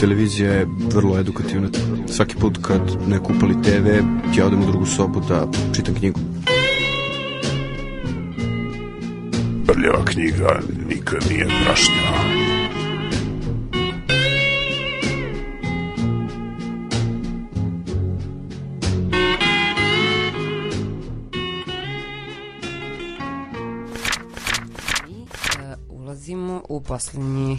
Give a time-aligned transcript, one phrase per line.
[0.00, 1.68] televizija je vrlo edukativna.
[2.08, 3.88] Svaki put kad ne kupali TV,
[4.38, 6.20] ja odem u drugu sobu da čitam knjigu.
[9.66, 12.44] Prljava knjiga nikad nije prašnja.
[26.14, 27.58] ulazimo u poslednji,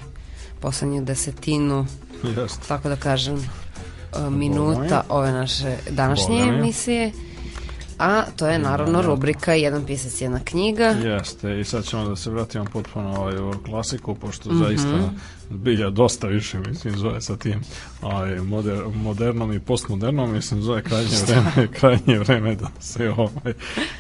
[0.60, 1.86] poslednju desetinu,
[2.24, 2.68] Jeste.
[2.68, 6.58] tako da kažem, e, minuta ove naše današnje Boga mi.
[6.58, 7.12] emisije.
[8.00, 10.84] A to je naravno rubrika Jedan pisac, jedna knjiga.
[10.86, 14.64] Jeste, i sad ćemo da se vratimo potpuno ovaj, u klasiku, pošto Mhm.
[14.64, 15.10] zaista
[15.50, 17.62] bilja dosta više, mislim, zove sa tim
[18.02, 23.54] ovaj, moder, modernom i postmodernom, mislim, zove krajnje vreme, krajnje vreme da se, ovaj,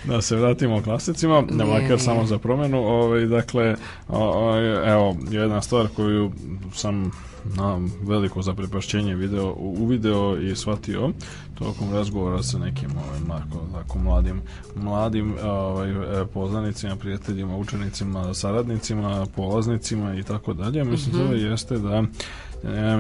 [0.03, 3.75] da se vratimo klasicima, ne makar samo za promenu, ovaj, dakle,
[4.09, 6.31] ovaj, evo, jedna stvar koju
[6.73, 7.11] sam
[7.57, 11.09] na veliko zaprepašćenje video, uvideo i shvatio
[11.55, 14.41] tokom razgovora sa nekim ovaj, Marko, tako mladim,
[14.75, 20.83] mladim ovaj, e, poznanicima, prijateljima, učenicima, saradnicima, polaznicima i tako dalje.
[20.83, 22.03] Mislim, zove jeste da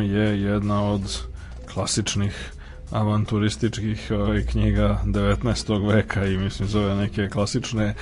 [0.01, 1.21] je jedna od
[1.73, 2.51] klasičnih
[2.95, 5.87] avanturističkih ovaj, knjiga 19.
[5.93, 7.93] veka i mislim zove neke klasične e,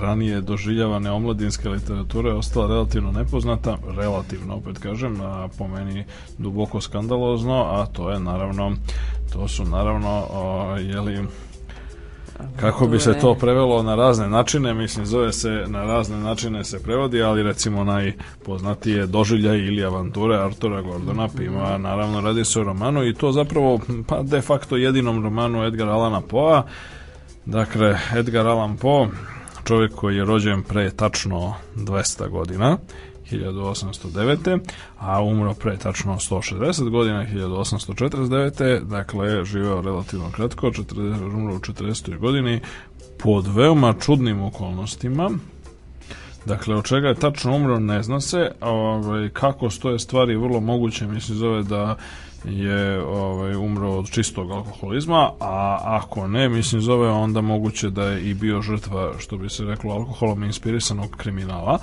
[0.00, 6.04] ranije doživljavane omladinske literature ostala relativno nepoznata, relativno opet kažem, a po meni
[6.38, 8.76] duboko skandalozno, a to je naravno
[9.32, 11.26] to su naravno o, jeli
[12.60, 16.82] kako bi se to prevelo na razne načine, mislim zove se na razne načine se
[16.82, 23.04] prevodi, ali recimo najpoznatije doživljaj ili avanture Artura Gordona Pima, naravno radi se o romanu
[23.04, 26.62] i to zapravo pa de facto jedinom romanu Edgar Allana Poe.
[27.46, 29.08] Dakle, Edgar Allan Poe,
[29.64, 32.78] čovjek koji je rođen pre tačno 200 godina,
[33.30, 34.58] 1809.
[34.98, 38.80] a umro pre tačno 160 godina 1849.
[38.84, 42.18] dakle živeo relativno kratko 40, umro u 40.
[42.18, 42.60] godini
[43.18, 45.30] pod veoma čudnim okolnostima
[46.46, 51.06] Dakle, od čega je tačno umro ne zna se, ovaj, kako stoje stvari vrlo moguće,
[51.06, 51.96] mislim zove da
[52.48, 58.30] je ovaj, umro od čistog alkoholizma, a ako ne, mislim zove onda moguće da je
[58.30, 61.78] i bio žrtva, što bi se reklo, alkoholom inspirisanog kriminala.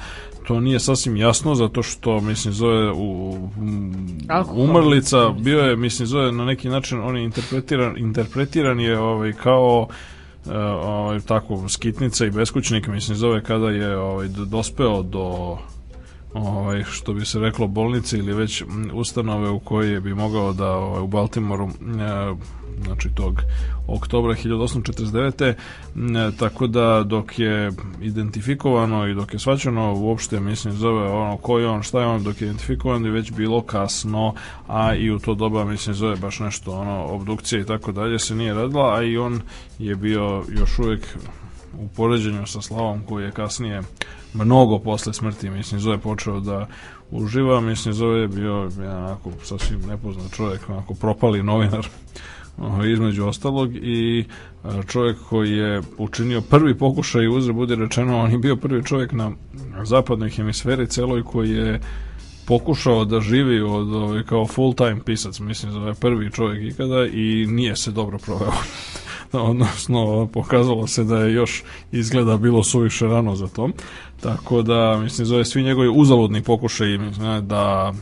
[0.48, 3.38] To nije sasvim jasno, zato što, mislim, zove u,
[4.28, 4.64] Alkohol.
[4.64, 9.88] umrlica bio je, mislim, zove na neki način, on je interpretiran, interpretiran je ovaj, kao
[10.50, 15.58] e, ovaj, tako, skitnica i beskućnik, mislim, zove kada je ovaj, dospeo do
[16.34, 21.02] ovaj, što bi se reklo bolnice ili već ustanove u koje bi mogao da ovaj,
[21.02, 21.72] u Baltimoru e,
[22.86, 23.42] znači tog
[23.88, 25.54] oktobra 1849.
[25.96, 27.72] m, e, tako da dok je
[28.02, 32.24] identifikovano i dok je svačano uopšte mislim zove ono ko je on šta je on
[32.24, 34.34] dok je identifikovan je već bilo kasno
[34.68, 38.36] a i u to doba mislim zove baš nešto ono obdukcija i tako dalje se
[38.36, 39.42] nije radila a i on
[39.80, 41.18] je bio još uvijek
[41.80, 43.82] u poređenju sa Slavom koji je kasnije
[44.34, 46.68] mnogo posle smrti mislim zove počeo da
[47.12, 51.88] uživa mislim zove je bio jedan onako sasvim nepoznat čovjek onako propali novinar
[52.94, 54.26] između ostalog i
[54.64, 59.12] e, čovjek koji je učinio prvi pokušaj uzre budi rečeno on je bio prvi čovjek
[59.12, 59.32] na
[59.84, 61.82] zapadnoj hemisferi celoj koji je
[62.46, 65.40] pokušao da živi od ovaj, kao full time pisac.
[65.40, 68.52] Mislim zove prvi čovjek ikada i nije se dobro proveo
[69.50, 73.70] odnosno pokazalo se da je još izgleda bilo suviše rano za to
[74.22, 77.94] tako da mislim zove svi njegovi uzaludni pokušaji mislim, da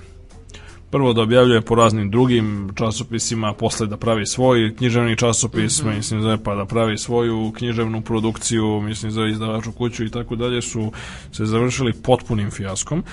[0.92, 6.44] prvo da objavljuje po raznim drugim časopisima, posle da pravi svoj književni časopis, mislim zove
[6.44, 10.92] pa da pravi svoju književnu produkciju, mislim za izdavaču kuću i tako dalje su
[11.32, 13.04] se završili potpunim fijaskom.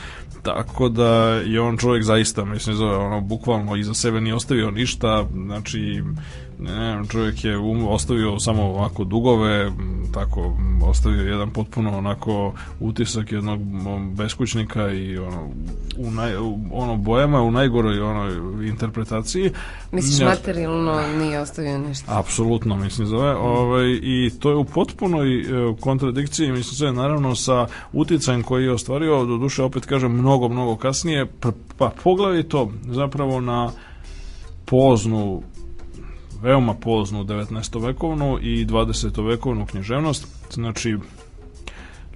[0.43, 5.27] Tako da je on čovjek zaista, mislim zove ono bukvalno iza sebe nije ostavio ništa,
[5.47, 6.03] znači
[6.59, 9.73] ne, čovjek je um, ostavio samo ovako dugove,
[10.15, 13.61] tako ostavio jedan potpuno onako utisak jednog
[14.15, 15.49] beskućnika i ono
[15.97, 18.33] u naj, u, ono bojama u najgoroj onoj
[18.69, 19.51] interpretaciji.
[19.93, 22.19] Misliš, Ja- materijalno nije ostavio ništa.
[22.19, 25.45] Apsolutno, mislim zove, ovaj, i to je u potpunoj e,
[25.81, 30.77] kontradikciji, mislim sve, naravno sa uticajem koji je ostvario, do duše opet kažem, mnogo, mnogo
[30.77, 31.27] kasnije,
[31.79, 33.71] pa poglavito zapravo na
[34.65, 35.43] poznu
[36.47, 37.87] veoma poznu 19.
[37.87, 39.27] vekovnu i 20.
[39.29, 40.97] vekovnu književnost, znači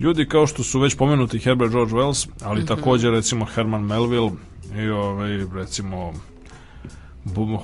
[0.01, 4.31] ljudi kao što su već pomenuti Herbert George Wells, ali također recimo Herman Melville
[4.77, 6.13] i ovaj, recimo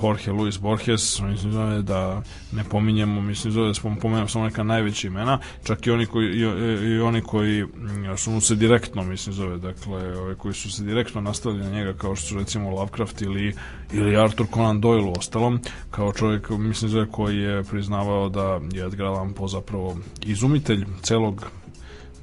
[0.03, 2.21] Jorge Luis Borges, mislim zove da
[2.51, 6.41] ne pominjemo, mislim zove da pomenemo samo neka najveća imena, čak i oni koji i,
[6.87, 10.83] i oni koji mm, su mu se direktno, mislim zove, dakle, ove koji su se
[10.83, 13.55] direktno nastavili na njega kao što su recimo Lovecraft ili
[13.91, 15.59] ili Arthur Conan Doyle u ostalom,
[15.91, 21.45] kao čovjek, mislim zove koji je priznavao da je Edgar Allan Poe zapravo izumitelj celog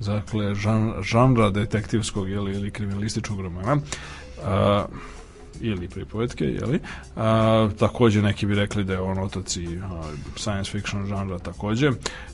[0.00, 3.74] dakle, žan, žanra detektivskog ili, ili kriminalističkog romana.
[3.74, 4.84] Uh,
[5.60, 6.78] ili pripovetke, jeli?
[7.16, 10.02] A, takođe neki bi rekli da je on otac i a,
[10.36, 11.90] science fiction žanra takođe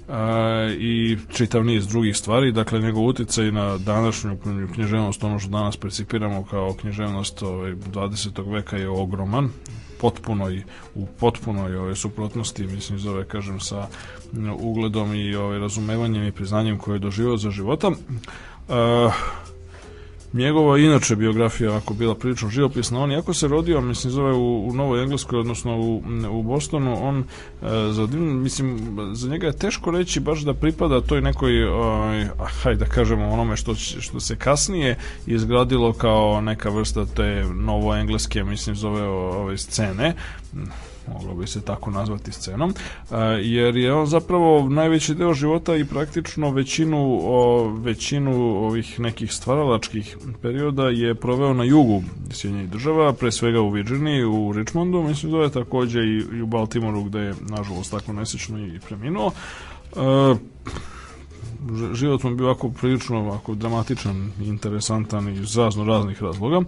[0.08, 4.38] a, i čitav niz drugih stvari, dakle njegov uticaj na današnju
[4.74, 8.52] književnost, ono što danas percipiramo kao književnost ovaj, 20.
[8.52, 9.50] veka je ogroman,
[10.00, 10.62] potpuno i
[10.94, 13.86] u potpunoj ove suprotnosti mislim zove kažem sa
[14.58, 17.88] ugledom i ovaj razumevanjem i priznanjem koje je doživao za života.
[17.88, 19.14] Uh,
[20.32, 24.74] Njegova inače biografija ako bila prilično živopisna, on iako se rodio, mislim zove u, u
[24.74, 27.24] Novoj Engleskoj, odnosno u, u Bostonu, on e,
[27.92, 32.28] za mislim za njega je teško reći baš da pripada toj nekoj oj,
[32.62, 34.96] hajde da kažemo onome što što se kasnije
[35.26, 40.14] izgradilo kao neka vrsta te novoengleske, mislim zove ove scene
[41.12, 42.74] moglo bi se tako nazvati scenom,
[43.42, 47.20] jer je on zapravo najveći deo života i praktično većinu,
[47.78, 54.24] većinu ovih nekih stvaralačkih perioda je proveo na jugu Sjedinjenih država, pre svega u Virginiji,
[54.24, 58.80] u Richmondu, mislim da je takođe i u Baltimoru gde je nažalost tako nesečno i
[58.88, 59.32] preminuo.
[59.96, 60.34] E,
[61.92, 66.60] život mu bio ovako prilično ovako dramatičan, interesantan i iz razno raznih razloga.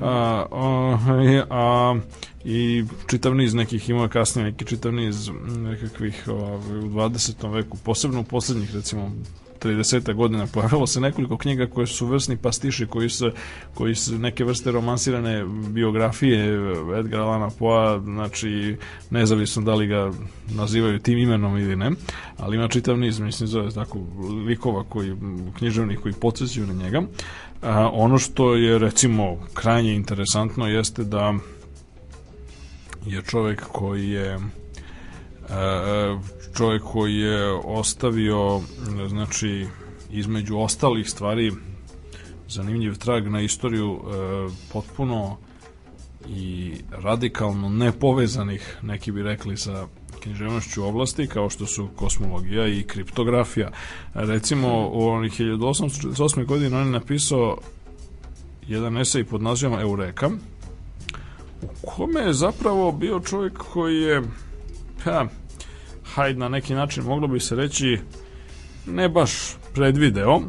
[0.00, 1.96] A, a, a,
[2.44, 7.52] i čitav niz nekih ima kasnije neki čitav niz nekakvih ovaj, u 20.
[7.52, 9.12] veku, posebno u poslednjih recimo
[9.62, 10.14] 30.
[10.14, 13.30] godina pojavilo se nekoliko knjiga koje su vrsni pastiši koji su,
[13.74, 16.58] koji su neke vrste romansirane biografije
[16.98, 18.76] Edgar Allana Poa znači
[19.10, 20.12] nezavisno da li ga
[20.54, 21.90] nazivaju tim imenom ili ne
[22.36, 23.98] ali ima čitav niz mislim zove tako
[24.46, 25.16] likova koji
[25.58, 27.02] književnih koji podsjećaju na njega
[27.62, 31.34] A, ono što je recimo krajnje interesantno jeste da
[33.06, 34.38] je čovjek koji je
[36.56, 38.60] čovjek koji je ostavio
[39.08, 39.66] znači
[40.10, 41.52] između ostalih stvari
[42.48, 44.02] zanimljiv trag na istoriju e,
[44.72, 45.36] potpuno
[46.28, 49.86] i radikalno nepovezanih, neki bi rekli sa
[50.20, 53.70] književnošću oblasti kao što su kosmologija i kriptografija.
[54.14, 56.46] Recimo u onih 1848.
[56.46, 57.56] godine on je napisao
[58.66, 60.30] jedan esej pod nazivom Eureka
[61.62, 64.22] u kome je zapravo bio čovjek koji je
[65.04, 65.26] ha,
[66.14, 67.98] hajde na neki način moglo bi se reći
[68.86, 69.30] ne baš
[69.74, 70.40] predvideo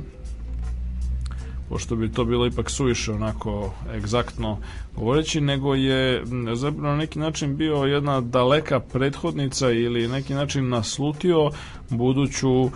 [1.72, 4.58] pošto bi to bilo ipak suviše onako egzaktno
[4.96, 6.24] govoreći, nego je
[6.54, 11.52] zapravo na neki način bio jedna daleka prethodnica ili neki način naslutio
[11.90, 12.70] buduću e,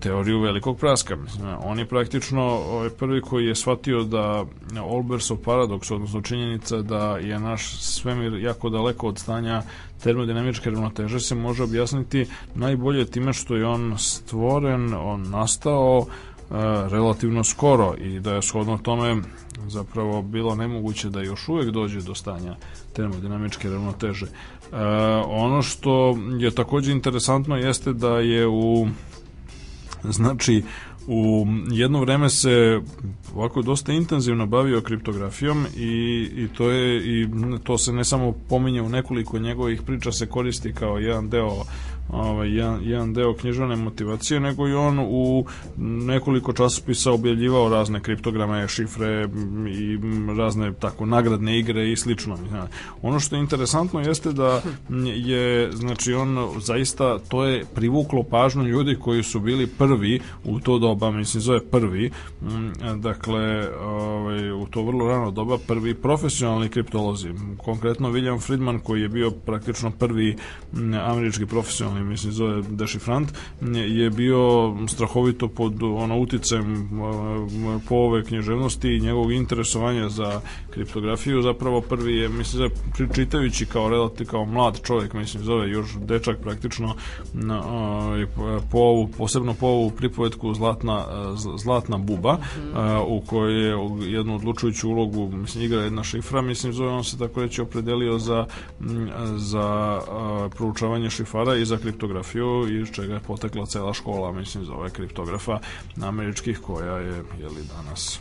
[0.00, 1.16] teoriju velikog praska.
[1.16, 4.44] Mislim, on je praktično ovaj, prvi koji je shvatio da
[4.82, 9.62] Olbersov paradoks, odnosno činjenica da je naš svemir jako daleko od stanja
[10.02, 16.06] termodinamičke ravnoteže se može objasniti najbolje time što je on stvoren, on nastao
[16.90, 19.22] relativno skoro i da je shodno tome
[19.68, 22.56] zapravo bilo nemoguće da još uvek dođe do stanja
[22.92, 24.26] termodinamičke ravnoteže.
[24.26, 24.76] E,
[25.26, 28.88] ono što je takođe interesantno jeste da je u
[30.04, 30.62] znači
[31.06, 32.80] u jedno vreme se
[33.34, 37.28] ovako dosta intenzivno bavio kriptografijom i, i to je i
[37.64, 41.64] to se ne samo pominje u nekoliko njegovih priča se koristi kao jedan deo
[42.12, 45.44] ovaj, jedan, jedan deo književne motivacije, nego i on u
[45.76, 49.28] nekoliko časopisa objavljivao razne kriptograme, šifre
[49.70, 49.98] i
[50.38, 52.38] razne tako nagradne igre i slično.
[53.02, 54.62] Ono što je interesantno jeste da
[55.14, 60.78] je, znači on zaista, to je privuklo pažnju ljudi koji su bili prvi u to
[60.78, 62.10] doba, mislim zove prvi,
[62.96, 67.28] dakle ovaj, u to vrlo rano doba prvi profesionalni kriptolozi.
[67.58, 70.36] Konkretno William Friedman koji je bio praktično prvi
[71.02, 73.28] američki profesionalni ovaj, mislim zove dešifrant,
[73.86, 76.90] je bio strahovito pod ono uticajem
[77.88, 80.40] po ove književnosti i njegovog interesovanja za
[80.70, 82.70] kriptografiju, zapravo prvi je, mislim zove,
[83.14, 86.94] čitajući kao relativ, kao mlad čovjek, mislim zove, još dečak praktično
[88.70, 91.04] po ovu, posebno po ovu pripovetku Zlatna,
[91.56, 92.38] Zlatna buba,
[93.06, 93.76] u kojoj je
[94.18, 98.46] jednu odlučujuću ulogu, mislim, igra jedna šifra, mislim zove, on se tako reći opredelio za,
[99.36, 100.00] za
[100.56, 101.89] proučavanje šifara i za kriptografiju
[102.68, 105.58] iz čega je potekla cela škola, mislim, zove kriptografa
[106.02, 108.20] američkih koja je, je li danas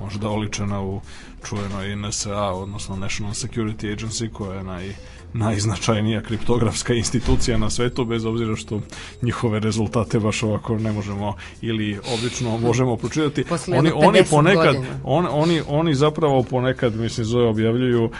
[0.00, 1.00] možda oličena u
[1.44, 4.94] čuvenoj NSA, odnosno National Security Agency, koja je naj,
[5.32, 8.80] najznačajnija kriptografska institucija na svetu, bez obzira što
[9.22, 13.44] njihove rezultate baš ovako ne možemo ili obično možemo pročitati.
[13.68, 18.10] Oni, oni 50 ponekad, on, oni, oni zapravo ponekad, mislim, zove, objavljuju,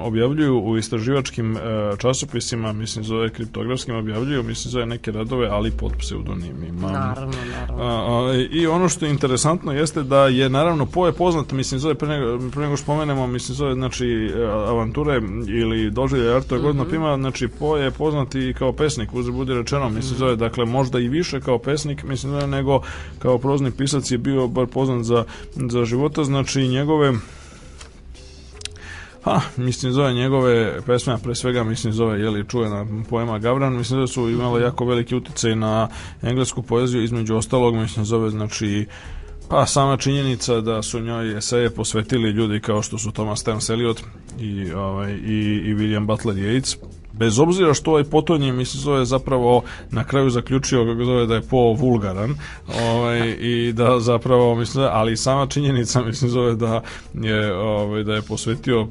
[0.00, 1.60] objavljuju u istraživačkim e,
[1.98, 6.90] časopisima, mislim, zove kriptografskim, objavljuju, mislim, zove neke radove, ali pod pseudonimima.
[6.92, 8.34] Naravno, naravno.
[8.50, 12.50] I ono što je interesantno jeste da je naravno Poe poznat, mislim zove pre nego,
[12.50, 16.90] pre nego što spomenemo, mislim zove znači e, avanture ili doživlje Artura Gordona Mhm.
[16.90, 20.18] Pima, znači Poe je poznat i kao pesnik, uzre budi rečeno, mislim Mhm.
[20.18, 22.80] zove dakle možda i više kao pesnik, mislim zove nego
[23.18, 27.12] kao prozni pisac je bio bar poznat za, za života, znači njegove
[29.24, 33.76] Ha, mislim zove njegove pesme, a pre svega mislim zove je li čuvena poema Gavran,
[33.76, 35.88] mislim da su imale jako veliki uticaj na
[36.22, 38.86] englesku poeziju, između ostalog mislim zove znači
[39.48, 44.00] pa sama činjenica da su njoj eseje posvetili ljudi kao što su Thomas Stearns Eliot
[44.40, 46.76] i, ovaj, i, i William Butler Yeats
[47.18, 51.42] bez obzira što ovaj potonji mislim zove zapravo na kraju zaključio kako zove da je
[51.42, 52.34] po vulgaran
[52.82, 56.82] ovaj, i da zapravo mislim ali sama činjenica mislim zove da
[57.14, 58.88] je ovaj, da je posvetio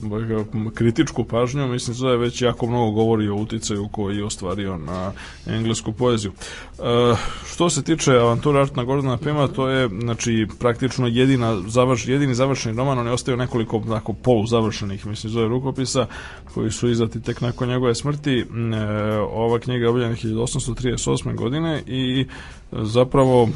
[0.73, 5.11] kritičku pažnju mislim zove već jako mnogo govori o uticaju koji je ostvario na
[5.45, 6.31] englesku poeziju.
[6.31, 7.15] E,
[7.45, 12.77] što se tiče avantura Artna Gordona Pima to je znači praktično jedina završ, jedini završeni
[12.77, 16.07] roman on je ostavio nekoliko onako poluzavršenih mislim zove rukopisa
[16.53, 18.45] koji su izdati tek nakon njegove smrti E,
[19.31, 21.35] ova knjiga je objavljena 1838.
[21.35, 22.25] godine i
[22.71, 23.49] zapravo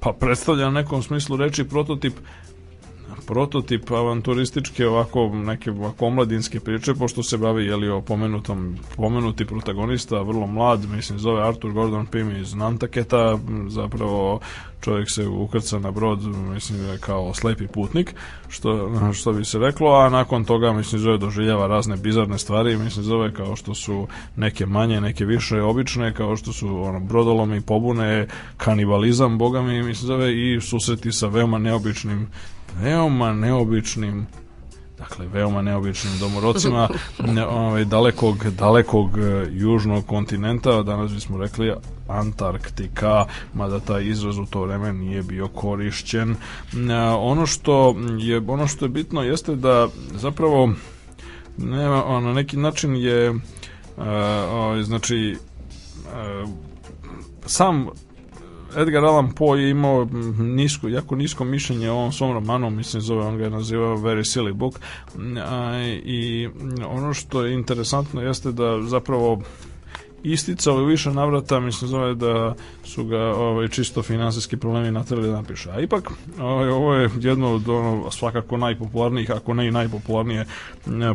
[0.00, 2.14] pa predstavlja na nekom smislu reči prototip
[3.26, 10.22] prototip avanturističke ovako neke ovako omladinske priče pošto se bavi jeli o pomenutom pomenuti protagonista
[10.22, 14.40] vrlo mlad mislim zove Arthur Gordon Pym iz Nantaketa zapravo
[14.80, 18.14] čovjek se ukrca na brod mislim kao slepi putnik
[18.48, 23.04] što, što bi se reklo a nakon toga mislim zove doživljava razne bizarne stvari mislim
[23.04, 28.26] zove kao što su neke manje neke više obične kao što su ono brodolomi pobune
[28.56, 32.28] kanibalizam bogami mislim zove i susreti sa veoma neobičnim
[32.78, 34.26] veoma neobičnim
[35.00, 36.88] dakle veoma neobičnim domorodcima
[37.34, 41.74] ne, ovaj, dalekog, dalekog e, južnog kontinenta, danas bismo rekli
[42.08, 43.24] Antarktika,
[43.54, 46.30] mada taj izraz u to vreme nije bio korišćen.
[46.30, 46.36] E,
[47.18, 50.62] ono što je ono što je bitno jeste da zapravo
[52.06, 53.34] on, na neki način je e,
[54.82, 55.36] znači
[57.46, 57.86] sam
[58.76, 60.08] Edgar Allan Poe je imao
[60.38, 64.38] nisko, jako nisko mišljenje o ovom svom romanu, mislim zove, on ga je nazivao Very
[64.38, 64.80] Silly Book.
[66.04, 66.48] I
[66.86, 69.42] ono što je interesantno jeste da zapravo
[70.22, 75.70] isticao više navrata, mislim zove da su ga ovaj, čisto finansijski problemi naterali da napiše.
[75.70, 76.10] A ipak,
[76.40, 80.44] ovaj, ovo je jedno od ono, svakako najpopularnijih, ako ne i najpopularnije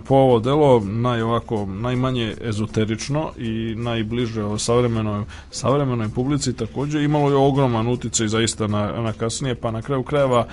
[0.06, 7.30] po ovo delo, naj, ovako, najmanje ezoterično i najbliže o savremenoj, savremenoj publici takođe imalo
[7.30, 10.48] je ogroman uticaj zaista na, na kasnije, pa na kraju krajeva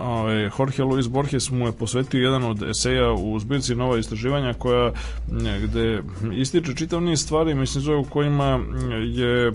[0.00, 4.92] ovaj, Jorge Luis Borges mu je posvetio jedan od eseja u zbirci Nova istraživanja koja
[5.62, 8.60] gde ističe čitav niz stvari, mislim zove u kojima
[9.04, 9.52] je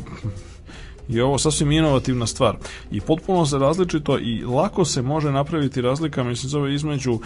[1.08, 2.58] je ovo sasvim inovativna stvar
[2.92, 7.22] i potpuno se različito i lako se može napraviti razlika mislim zove između uh,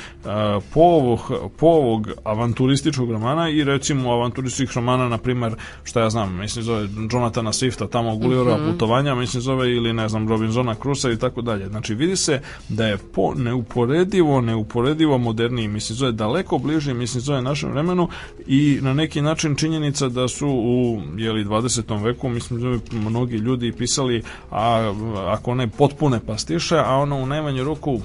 [0.73, 6.37] po, ovog, po ovog avanturističkog romana i recimo avanturističkih romana na primer šta ja znam
[6.37, 8.71] mislim zove Jonathana Swifta tamo Gullivera mm -hmm.
[8.71, 12.87] putovanja mislim zove ili ne znam Robinsona Crusoe i tako dalje znači vidi se da
[12.87, 18.07] je po neuporedivo neuporedivo moderniji mislim zove daleko bliži mislim zove našem vremenu
[18.47, 22.03] i na neki način činjenica da su u jeli 20.
[22.03, 24.93] veku mislim zove mnogi ljudi pisali a,
[25.27, 28.01] ako ne potpune pastiše, a ono u najmanju ruku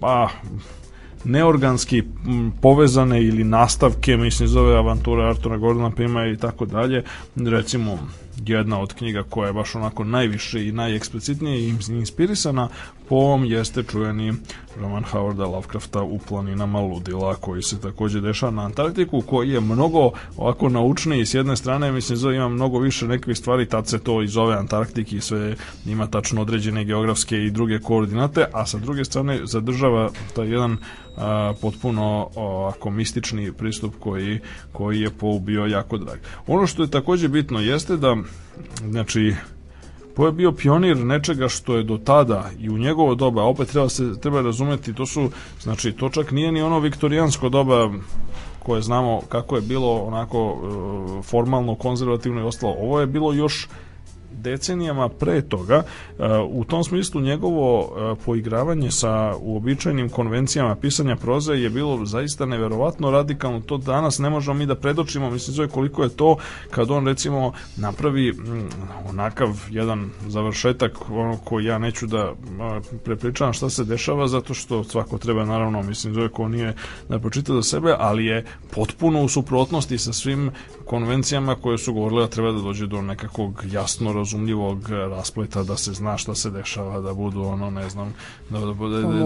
[0.00, 0.28] pa
[1.24, 2.02] neorganski
[2.62, 7.04] povezane ili nastavke, mislim zove avantura Artura Gordona Pima i tako dalje.
[7.36, 7.98] Recimo
[8.46, 12.68] jedna od knjiga koja je baš onako najviše i najeksplicitnije inspirisana
[13.08, 14.34] po ovom jeste čuveni
[14.80, 20.10] roman Howarda Lovecrafta u planinama ludila koji se takođe dešava na Antarktiku koji je mnogo
[20.36, 24.22] ovako naučniji s jedne strane mislim zove ima mnogo više nekih stvari tad se to
[24.22, 29.04] i zove Antarktiki i sve ima tačno određene geografske i druge koordinate a sa druge
[29.04, 30.76] strane zadržava taj jedan
[31.16, 34.40] a, potpuno ovako mistični pristup koji,
[34.72, 36.18] koji je Poe bio jako drag.
[36.46, 38.16] Ono što je takođe bitno jeste da
[38.90, 39.34] znači
[40.16, 43.88] Poe je bio pionir nečega što je do tada i u njegovo doba, opet treba
[43.88, 45.30] se treba razumeti, to su
[45.60, 47.90] znači to čak nije ni ono viktorijansko doba
[48.58, 50.56] koje znamo kako je bilo onako
[51.24, 52.74] formalno konzervativno i ostalo.
[52.80, 53.68] Ovo je bilo još
[54.46, 55.82] decenijama pre toga,
[56.18, 62.46] uh, u tom smislu njegovo uh, poigravanje sa uobičajenim konvencijama pisanja proze je bilo zaista
[62.46, 63.60] neverovatno radikalno.
[63.60, 66.36] To danas ne možemo mi da predočimo, mislim zove koliko je to
[66.70, 68.68] kad on recimo napravi mm,
[69.10, 72.32] onakav jedan završetak ono koji ja neću da
[73.04, 76.74] prepričavam šta se dešava zato što svako treba naravno mislim zove ko nije
[77.08, 80.50] da pročita za sebe, ali je potpuno u suprotnosti sa svim
[80.86, 85.92] konvencijama koje su govorile da treba da dođe do nekakvog jasno razumljivog raspleta, da se
[85.92, 88.14] zna šta se dešava, da budu ono, ne znam,
[88.50, 88.74] da, da, da,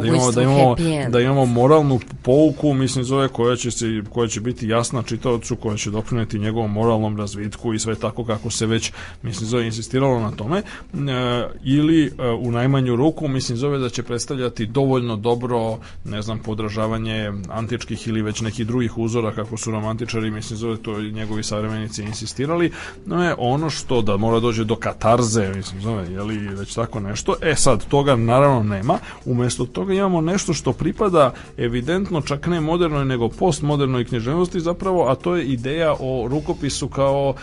[0.01, 0.77] da, imamo, da, imamo,
[1.09, 5.77] da imamo moralnu pouku, mislim zove, koja će, se, koja će biti jasna čitaocu, koja
[5.77, 10.31] će doprineti njegovom moralnom razvitku i sve tako kako se već, mislim zove, insistiralo na
[10.31, 10.63] tome, e,
[11.65, 17.33] ili e, u najmanju ruku, mislim zove da će predstavljati dovoljno dobro, ne znam, podražavanje
[17.49, 22.73] antičkih ili već nekih drugih uzora kako su romantičari, mislim zove to njegovi savremenici insistirali,
[23.07, 27.01] no je ono što da mora dođe do katarze, mislim, zove, je li već tako
[27.01, 27.35] nešto.
[27.43, 28.99] E sad, toga naravno nema.
[29.25, 35.15] Umesto toga imamo nešto što pripada evidentno čak ne modernoj, nego postmodernoj književnosti zapravo, a
[35.15, 37.35] to je ideja o rukopisu kao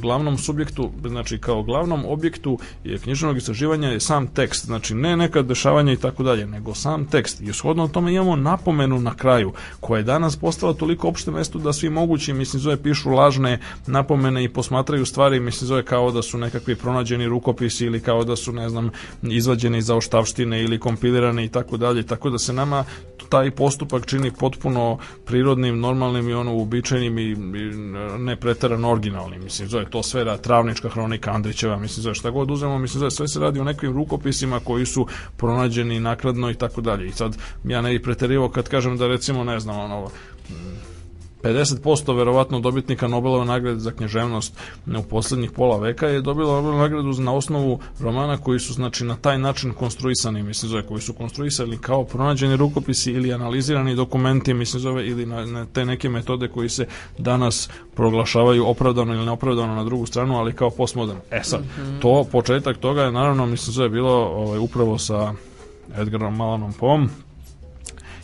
[0.00, 2.58] glavnom subjektu, znači kao glavnom objektu
[3.02, 7.40] književnog istraživanja je sam tekst, znači ne neka dešavanja i tako dalje, nego sam tekst.
[7.40, 11.72] I shodno tome imamo napomenu na kraju, koja je danas postala toliko opšte mesto da
[11.72, 13.53] svi mogući, mislim, zove pišu lažne
[13.86, 18.36] napomene i posmatraju stvari, mislim zove kao da su nekakvi pronađeni rukopisi ili kao da
[18.36, 18.90] su, ne znam,
[19.22, 22.84] izvađeni za oštavštine ili kompilirane i tako dalje, tako da se nama
[23.28, 27.36] taj postupak čini potpuno prirodnim, normalnim i ono uobičajenim i, i
[28.18, 29.44] ne preterano originalnim.
[29.44, 33.28] Mislim, zove to sve travnička hronika Andrićeva, mislim, zove šta god uzmemo, mislim, zove sve
[33.28, 35.06] se radi o nekim rukopisima koji su
[35.36, 37.06] pronađeni nakladno i tako dalje.
[37.06, 40.10] I sad ja ne bih preterivo kad kažem da recimo, ne znam, ono,
[41.44, 44.54] 50% verovatno dobitnika Nobelove nagrade za književnost
[44.86, 49.16] u poslednjih pola veka je dobilo Nobelovu nagradu na osnovu romana koji su znači na
[49.16, 54.80] taj način konstruisani, mislim zove, koji su konstruisani kao pronađeni rukopisi ili analizirani dokumenti, mislim
[54.80, 56.86] zove, ili na, na te neke metode koji se
[57.18, 61.20] danas proglašavaju opravdano ili neopravdano na drugu stranu, ali kao postmoderno.
[61.30, 62.00] E sad, mm -hmm.
[62.00, 65.32] to, početak toga je naravno, mislim zove, bilo ovaj, upravo sa
[65.98, 67.10] Edgarom Malanom Poom,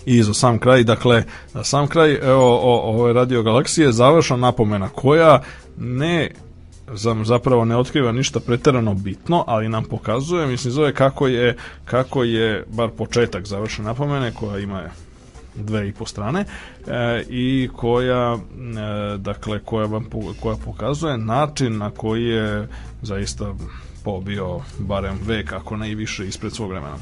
[0.07, 4.89] i za sam kraj, dakle, za sam kraj evo, o, ove radio galaksije završna napomena
[4.89, 5.43] koja
[5.79, 6.31] ne
[7.25, 12.65] zapravo ne otkriva ništa preterano bitno, ali nam pokazuje, mislim, zove kako je, kako je
[12.69, 14.83] bar početak završene napomene, koja ima
[15.55, 16.45] dve i po strane
[16.87, 20.07] e, i koja e, dakle koja vam
[20.41, 22.69] koja pokazuje način na koji je
[23.03, 23.55] zaista
[24.05, 26.97] pobio barem vek ako ne i više ispred svog vremena.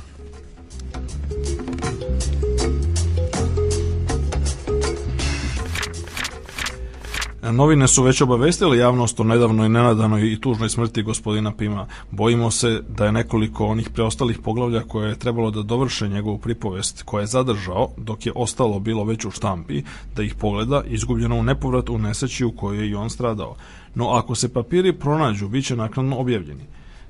[7.52, 11.87] Novine su već obavestile javnost o nedavnoj nenadanoj i tužnoj smrti gospodina Pima.
[12.11, 17.02] Bojimo se da je nekoliko onih preostalih poglavlja koje je trebalo da dovrše njegovu pripovest,
[17.02, 19.82] koje je zadržao dok je ostalo bilo već u štampi,
[20.16, 23.56] da ih pogleda, izgubljeno u nepovrat u neseći u kojoj je i on stradao.
[23.94, 26.64] No ako se papiri pronađu, bit će naknadno objavljeni.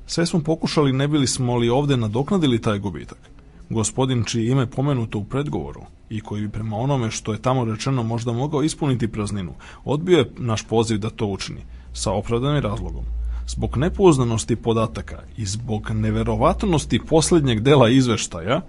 [0.07, 3.38] Sve smo pokušali, ne bili smo li ovde nadoknadili taj gubitak.
[3.71, 8.03] Gospodin čije ime pomenuto u predgovoru, i koji bi prema onome što je tamo rečeno
[8.03, 9.55] možda mogao ispuniti prazninu,
[9.85, 11.61] odbio je naš poziv da to učini,
[11.93, 13.05] sa opravdanim razlogom.
[13.47, 18.61] Zbog nepouznanosti podataka i zbog neverovatnosti poslednjeg dela izveštaja,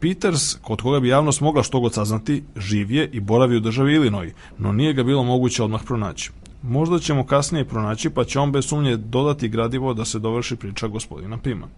[0.00, 3.94] Peters, kod koga bi javnost mogla što god saznati, živ je i boravi u državi
[3.94, 6.30] Illinois, no nije ga bilo moguće odmah pronaći.
[6.62, 10.88] Možda ćemo kasnije pronaći, pa će on bez sumnje dodati gradivo da se dovrši priča
[10.88, 11.68] gospodina Pima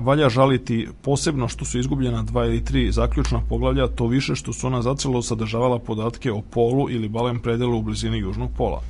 [0.00, 4.66] valja žaliti posebno što su izgubljena dva ili tri zaključna poglavlja, to više što su
[4.66, 8.82] ona zacelo sadržavala podatke o polu ili balem predelu u blizini južnog pola.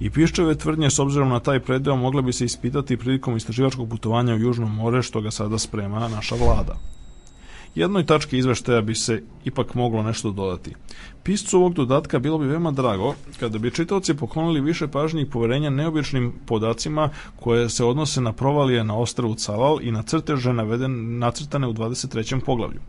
[0.00, 4.34] I piščeve tvrdnje s obzirom na taj predeo mogle bi se ispitati prilikom istraživačkog putovanja
[4.34, 6.76] u Južno more što ga sada sprema naša vlada.
[7.74, 10.74] Jednoj tački izveštaja bi se ipak moglo nešto dodati.
[11.22, 15.70] Piscu ovog dodatka bilo bi veoma drago kada bi čitaoci poklonili više pažnje i poverenja
[15.70, 21.66] neobičnim podacima koje se odnose na provalije na ostravu Calal i na crteže naveden, nacrtane
[21.66, 22.40] u 23.
[22.46, 22.80] poglavlju.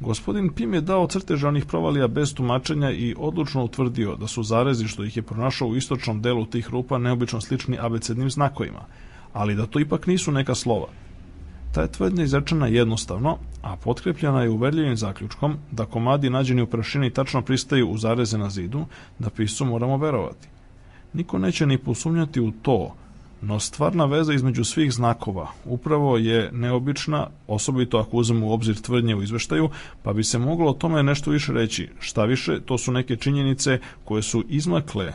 [0.00, 4.88] Gospodin Pim je dao crteže onih provalija bez tumačenja i odlučno utvrdio da su zarezi
[4.88, 8.80] što ih je pronašao u istočnom delu tih rupa neobično slični abecednim znakovima,
[9.32, 10.86] ali da to ipak nisu neka slova–
[11.72, 17.10] Ta je tvrdnja izrečena jednostavno, a potkrepljena je uverljivim zaključkom da komadi nađeni u prašini
[17.10, 18.84] tačno pristaju u zareze na zidu,
[19.18, 20.48] da pisu moramo verovati.
[21.12, 22.94] Niko neće ni posumnjati u to,
[23.42, 29.14] no stvarna veza između svih znakova upravo je neobična, osobito ako uzmemo u obzir tvrdnje
[29.14, 29.70] u izveštaju,
[30.02, 31.88] pa bi se moglo o tome nešto više reći.
[32.00, 35.12] Šta više, to su neke činjenice koje su izmakle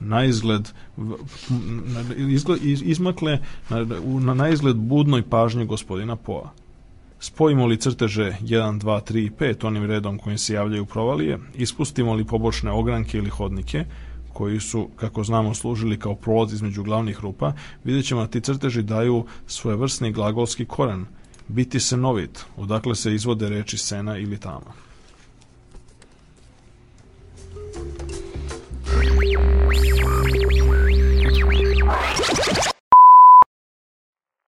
[0.00, 0.72] na izgled,
[2.16, 3.38] izgled izmakle
[3.70, 6.50] na, na, izgled budnoj pažnji gospodina Poa.
[7.20, 12.14] Spojimo li crteže 1, 2, 3 i 5 onim redom kojim se javljaju provalije, ispustimo
[12.14, 13.84] li pobočne ogranke ili hodnike,
[14.32, 17.52] koji su, kako znamo, služili kao prolaz između glavnih rupa,
[17.84, 21.06] vidjet ćemo da ti crteži daju svojevrsni glagolski koren,
[21.48, 24.74] biti se novit, odakle se izvode reči sena ili tamo.
[29.74, 30.13] Bye.